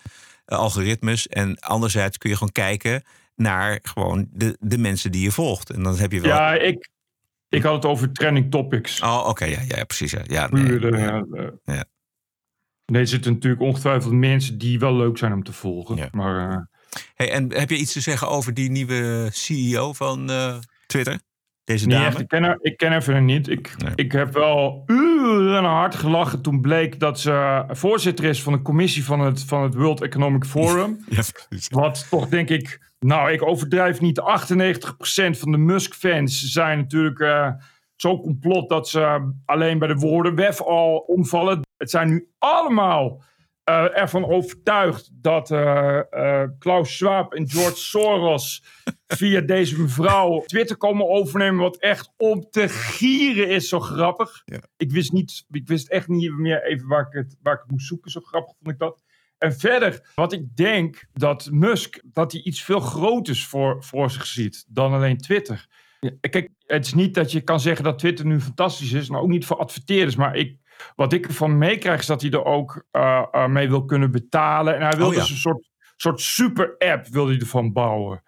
[0.45, 1.27] eh, algoritmes.
[1.27, 3.03] En anderzijds kun je gewoon kijken
[3.35, 5.69] naar gewoon de, de mensen die je volgt.
[5.69, 6.31] En dan heb je wel.
[6.31, 6.89] Ja, ik,
[7.49, 9.01] ik had het over trending topics.
[9.01, 10.11] Oh, oké, ja, ja, precies.
[10.11, 11.25] Ja, ja, nee, Puur, eh, ja.
[11.31, 11.83] eh, Ja.
[12.91, 15.95] Nee, er zitten natuurlijk ongetwijfeld mensen die wel leuk zijn om te volgen.
[15.95, 16.07] Ja.
[16.11, 16.57] Maar eh,
[17.15, 21.19] Hey, en heb je iets te zeggen over die nieuwe CEO van eh, Twitter?
[21.63, 22.05] Deze dame?
[22.05, 23.47] echt, ik, ken haar, ik ken haar verder niet.
[23.47, 23.93] Ik, Nee.
[23.95, 29.03] ik heb wel uren hard gelachen toen bleek dat ze voorzitter is van de commissie
[29.03, 30.99] van het, van het World Economic Forum.
[31.09, 31.23] Ja.
[31.69, 34.23] Wat toch denk ik, nou ik overdrijf niet, 98%
[35.37, 37.19] van de Musk-fans zijn natuurlijk
[38.03, 41.61] eh, zo complot dat ze alleen bij de woorden WEF al omvallen.
[41.77, 43.21] Het zijn nu allemaal
[43.63, 48.63] eh, ervan overtuigd dat eh, eh, Klaus Schwab en George Soros
[49.07, 54.41] via deze mevrouw Twitter komen overnemen, wat echt om te gieren is, zo grappig.
[54.45, 54.61] Ja.
[54.77, 57.71] Ik wist niet, ik wist echt niet meer even waar ik het, waar ik het
[57.71, 59.03] moest zoeken, zo grappig vond ik dat.
[59.37, 64.25] En verder, wat ik denk dat Musk, dat hij iets veel groters voor, voor zich
[64.25, 65.67] ziet dan alleen Twitter.
[66.01, 69.23] Ja, Kijk, het is niet dat je kan zeggen dat Twitter nu fantastisch is, nou
[69.23, 70.57] ook niet voor adverteerders, maar ik,
[70.95, 74.75] wat ik ervan meekrijg is dat hij er ook eh, eh, mee wil kunnen betalen.
[74.75, 75.19] En hij wil Oh ja.
[75.19, 78.23] dus een soort, soort super-app wil hij ervan bouwen.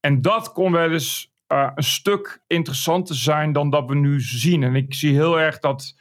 [0.00, 4.62] En dat kon wel eens eh, een stuk interessanter zijn dan dat we nu zien.
[4.62, 5.94] En ik zie heel erg dat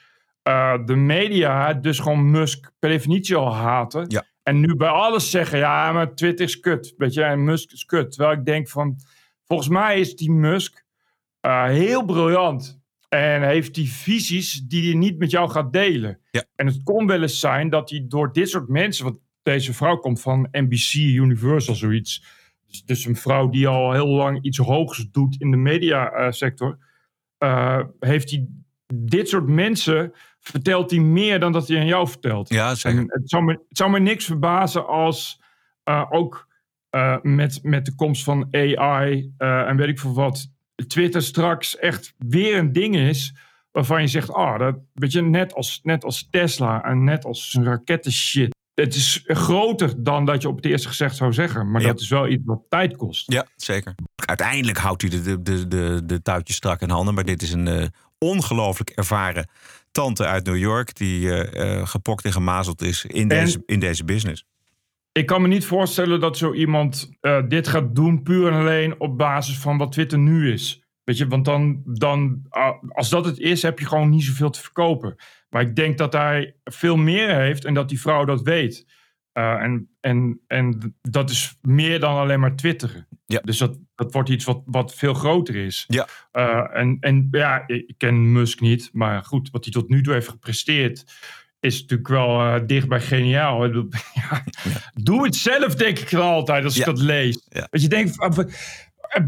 [0.85, 4.05] de media dus gewoon Musk per definitie al haten.
[4.07, 4.23] Ja.
[4.43, 6.93] En nu bij alles zeggen, ja, maar Twitter is kut.
[6.97, 8.11] Weet je, en Musk is kut.
[8.11, 8.95] Terwijl ik denk van,
[9.45, 10.84] volgens mij is die Musk
[11.45, 12.83] eh, heel briljant.
[13.09, 16.19] En heeft die visies die hij niet met jou gaat delen.
[16.31, 16.43] Ja.
[16.55, 19.03] En het kon wel eens zijn dat hij door dit soort mensen...
[19.03, 22.23] Want deze vrouw komt van NBC Universal, zoiets.
[22.67, 26.77] Dus, dus een vrouw die al heel lang iets hoogs doet in de mediasector.
[27.37, 28.47] eh heeft hij
[28.93, 32.49] dit soort mensen vertelt hij meer dan dat hij aan jou vertelt.
[32.49, 32.99] Ja, zeker.
[32.99, 35.41] En het, zou me, het zou me niks verbazen als
[35.83, 36.47] eh, ook
[36.89, 40.53] eh, met, met de komst van AI eh, en weet ik veel wat,
[40.87, 43.33] Twitter straks echt weer een ding is
[43.71, 47.53] waarvan je zegt, ah, dat weet je, net als, net als Tesla en net als
[47.53, 48.53] een raketten shit.
[48.73, 51.87] Het is groter dan dat je op het eerste gezicht zou zeggen, maar Ja.
[51.87, 53.31] dat is wel iets wat tijd kost.
[53.31, 53.95] Ja, zeker.
[54.25, 57.13] Uiteindelijk houdt hij de, de, de, de, de touwtjes strak in handen.
[57.13, 57.85] Maar dit is een eh,
[58.17, 59.49] ongelooflijk ervaren
[59.91, 60.95] tante uit New York...
[60.95, 64.45] die eh, gepokt en gemazeld is in, En- deze, in deze business.
[65.17, 68.99] Ik kan me niet voorstellen dat zo iemand eh, dit gaat doen puur en alleen
[68.99, 70.83] op basis van wat Twitter nu is.
[71.03, 74.49] Weet je, want dan, dan ah, als dat het is, heb je gewoon niet zoveel
[74.49, 75.15] te verkopen.
[75.49, 78.85] Maar ik denk dat hij veel meer heeft en dat die vrouw dat weet.
[79.31, 83.07] Eh, en, en, en dat is meer dan alleen maar twitteren.
[83.25, 83.39] Ja.
[83.39, 85.83] Dus dat, dat wordt iets wat, wat veel groter is.
[85.87, 86.07] Ja.
[86.31, 90.13] Eh, en, en ja, ik ken Musk niet, maar goed, wat hij tot nu toe
[90.13, 91.05] heeft gepresteerd,
[91.65, 93.65] is natuurlijk wel eh, dicht bij geniaal.
[94.13, 94.43] Ja,
[94.93, 96.91] Doe het zelf, denk ik dan altijd als ik Ja.
[96.91, 97.45] dat lees.
[97.49, 97.67] Ja.
[97.69, 98.49] Dat je denkt, van, van,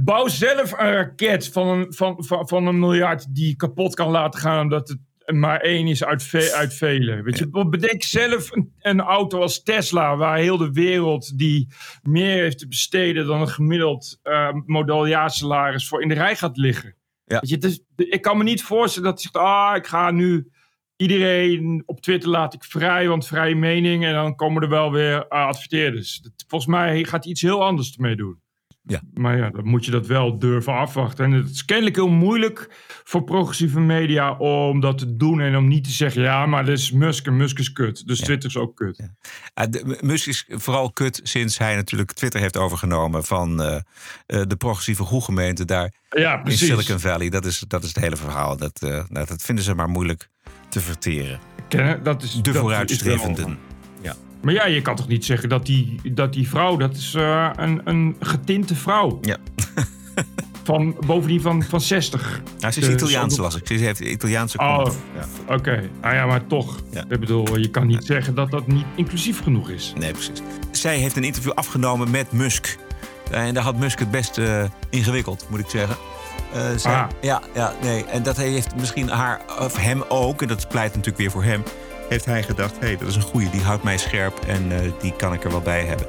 [0.04, 4.39] bouw zelf een raket van een, van, van, van een miljard die kapot kan laten
[4.39, 4.97] gaan omdat het
[5.36, 7.21] maar één is uit, ve uit vele.
[7.21, 11.67] Weet je, bedenk zelf een, een auto als Tesla, waar heel de wereld die
[12.02, 16.95] meer heeft te besteden dan een gemiddeld eh modeljaarssalaris voor in de rij gaat liggen.
[17.26, 17.39] Ja.
[17.39, 20.12] Weet je, het is- ik kan me niet voorstellen dat hij zegt, ah, ik ga
[20.12, 20.52] nu
[20.98, 25.28] iedereen op Twitter laat ik vrij, want vrije mening en dan komen er wel weer
[25.28, 26.20] eh, adverteerders.
[26.20, 28.40] Dat- Volgens mij gaat hij iets heel anders ermee doen.
[28.90, 29.02] Ja.
[29.14, 31.26] Maar ja, dan moet je dat wel durven afwachten.
[31.26, 32.68] En het is kennelijk heel moeilijk
[33.04, 36.78] voor progressieve media om dat te doen en om niet te zeggen, ja, maar dit
[36.78, 38.08] is Musk en Musk is kut.
[38.08, 39.00] Dus Twitter is ook kut.
[39.00, 39.08] Uh,
[39.70, 43.24] de- Musk is vooral kut sinds hij natuurlijk Twitter heeft overgenomen...
[43.24, 46.52] van eh, eh, de progressieve groegemeente daar Ja, in.
[46.58, 47.30] Silicon Valley.
[47.30, 48.58] Dat is, dat is het hele verhaal.
[48.58, 50.30] Dat, eh, nou, dat vinden ze maar moeilijk
[50.70, 51.40] te verteren.
[52.04, 53.58] Dat is, De dat vooruitstrevenden.
[54.02, 54.16] Ja.
[54.42, 57.50] Maar ja, je kan toch niet zeggen dat die, dat die vrouw, dat is eh,
[57.56, 59.18] een, een getinte vrouw.
[59.22, 59.38] Ja.
[60.64, 62.42] Van, bovendien van, van 60.
[62.60, 63.68] Nou, ze is Dus Italiaans, ook- las ik.
[63.68, 64.86] Ze heeft Italiaanse Oh.
[65.16, 65.54] Ja.
[65.56, 65.90] oké.
[66.02, 66.80] Nou ja, maar toch.
[66.92, 67.04] Ja.
[67.10, 69.94] Ik bedoel, je kan niet zeggen dat dat niet inclusief genoeg is.
[69.98, 70.42] Nee, precies.
[70.72, 72.78] Zij heeft een interview afgenomen met Musk.
[73.32, 75.96] En daar had Musk het best eh, ingewikkeld, moet ik zeggen.
[76.54, 77.04] Eh, Ah.
[77.22, 78.06] Ja, ja, nee.
[78.06, 81.64] En dat heeft misschien haar, of hem ook, en dat pleit natuurlijk weer voor hem,
[82.10, 84.92] heeft hij gedacht: hé, hey, dat is een goeie, die houdt mij scherp en eh,
[85.02, 86.08] die kan ik er wel bij hebben.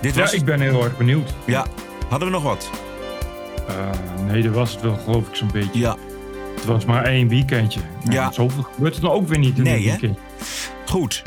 [0.00, 0.32] Dit Ja, was.
[0.32, 1.34] ik ben heel erg benieuwd.
[1.44, 1.66] Ja,
[2.08, 2.70] hadden we nog wat?
[3.68, 3.74] Eh,
[4.26, 5.78] nee, dat was het wel, geloof ik, zo'n beetje.
[5.80, 5.96] Ja.
[6.54, 7.80] Het was maar één weekendje.
[8.02, 8.32] Nou, Ja.
[8.32, 10.18] Zoveel gebeurt er dan ook weer niet in Nee, weekend.
[10.86, 11.22] Goed.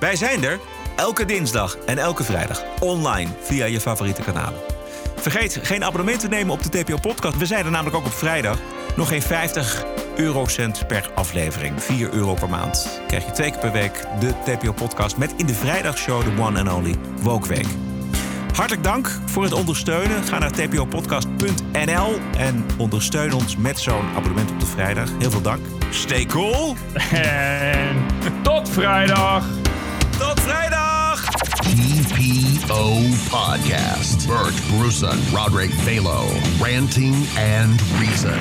[0.00, 0.58] Wij zijn er
[0.96, 4.58] elke dinsdag en elke vrijdag online via je favoriete kanalen.
[5.20, 7.36] Vergeet geen abonnement te nemen op de TPO Podcast.
[7.36, 8.58] We zijn er namelijk ook op vrijdag.
[8.96, 9.84] Nog geen 50
[10.16, 11.82] eurocent per aflevering.
[11.82, 13.00] 4 euro per maand.
[13.06, 16.60] Krijg je twee keer per week de TPO Podcast met in de vrijdagshow de one
[16.60, 17.66] and only Woke Week.
[18.54, 20.24] Hartelijk dank voor het ondersteunen.
[20.24, 25.08] Ga naar tpopodcast.nl en ondersteun ons met zo'n abonnement op de vrijdag.
[25.18, 25.60] Heel veel dank.
[25.90, 26.76] Stay cool.
[27.12, 28.06] En
[28.42, 29.59] tot vrijdag!
[32.70, 34.28] TPO Podcast.
[34.28, 36.28] Bert Bruson, Roderick Balo,
[36.60, 38.38] Ranting and Reason.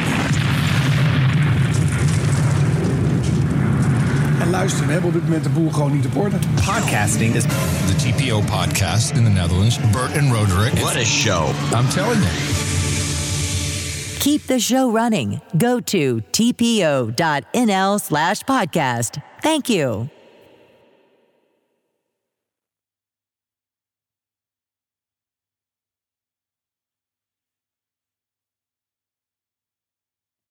[4.39, 6.35] En luister, we hebben op dit moment de boel gewoon niet op orde.
[6.55, 9.79] Podcasting is the TPO podcast in the Netherlands.
[9.91, 10.73] Bert and Roderick.
[10.73, 11.47] What a show.
[11.75, 12.31] I'm telling you.
[14.19, 15.41] Keep the show running.
[15.57, 19.17] Go to tpo.nl slash podcast.
[19.41, 20.09] Thank you.